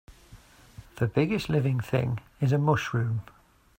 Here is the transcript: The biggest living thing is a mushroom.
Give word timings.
The 0.95 1.05
biggest 1.05 1.47
living 1.47 1.79
thing 1.79 2.21
is 2.39 2.51
a 2.51 2.57
mushroom. 2.57 3.21